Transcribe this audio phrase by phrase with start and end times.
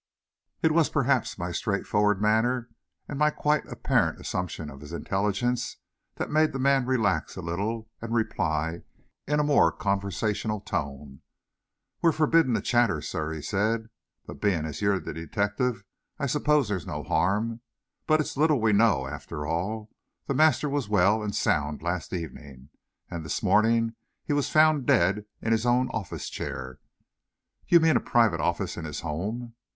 [0.63, 2.69] It was perhaps my straightforward manner,
[3.07, 5.77] and my quite apparent assumption of his intelligence,
[6.15, 8.81] that made the man relax a little and reply
[9.27, 11.21] in a more conversational tone.
[12.01, 13.91] "We're forbidden to chatter, sir," he said,
[14.25, 15.83] "but, bein' as you're the detective,
[16.17, 17.61] I s'pose there's no harm.
[18.07, 19.91] But it's little we know, after all.
[20.25, 22.69] The master was well and sound last evenin',
[23.11, 23.95] and this mornin'
[24.25, 26.79] he was found dead in his own office chair."
[27.67, 29.53] "You mean a private office in his home?"